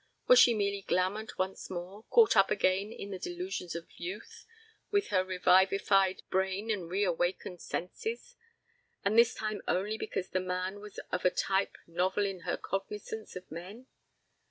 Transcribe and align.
Was 0.25 0.39
she 0.39 0.55
merely 0.55 0.81
glamored 0.81 1.37
once 1.37 1.69
more, 1.69 2.05
caught 2.09 2.35
up 2.35 2.49
again 2.49 2.91
in 2.91 3.11
the 3.11 3.19
delusions 3.19 3.75
of 3.75 3.85
youth, 3.99 4.47
with 4.89 5.09
her 5.09 5.23
revivified 5.23 6.23
brain 6.31 6.71
and 6.71 6.89
reawakened 6.89 7.61
senses, 7.61 8.35
and 9.05 9.15
this 9.15 9.35
time 9.35 9.61
only 9.67 9.99
because 9.99 10.29
the 10.29 10.39
man 10.39 10.79
was 10.79 10.97
of 11.11 11.23
a 11.23 11.29
type 11.29 11.77
novel 11.85 12.25
in 12.25 12.39
her 12.39 12.57
cognizance 12.57 13.35
of 13.35 13.51
men? 13.51 13.85